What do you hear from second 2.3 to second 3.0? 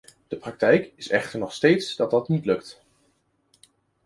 lukt.